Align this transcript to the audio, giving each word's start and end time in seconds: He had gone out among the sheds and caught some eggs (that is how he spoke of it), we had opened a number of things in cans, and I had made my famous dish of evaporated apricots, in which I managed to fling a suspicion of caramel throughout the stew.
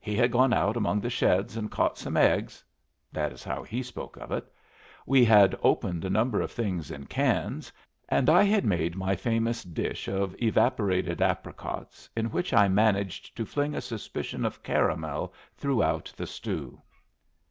He 0.00 0.16
had 0.16 0.32
gone 0.32 0.54
out 0.54 0.78
among 0.78 1.02
the 1.02 1.10
sheds 1.10 1.54
and 1.54 1.70
caught 1.70 1.98
some 1.98 2.16
eggs 2.16 2.64
(that 3.12 3.32
is 3.32 3.44
how 3.44 3.62
he 3.64 3.82
spoke 3.82 4.16
of 4.16 4.32
it), 4.32 4.50
we 5.04 5.26
had 5.26 5.54
opened 5.62 6.06
a 6.06 6.08
number 6.08 6.40
of 6.40 6.50
things 6.50 6.90
in 6.90 7.04
cans, 7.04 7.70
and 8.08 8.30
I 8.30 8.44
had 8.44 8.64
made 8.64 8.96
my 8.96 9.14
famous 9.14 9.62
dish 9.62 10.08
of 10.08 10.34
evaporated 10.40 11.20
apricots, 11.20 12.08
in 12.16 12.30
which 12.30 12.54
I 12.54 12.68
managed 12.68 13.36
to 13.36 13.44
fling 13.44 13.74
a 13.74 13.82
suspicion 13.82 14.46
of 14.46 14.62
caramel 14.62 15.34
throughout 15.58 16.14
the 16.16 16.26
stew. 16.26 16.80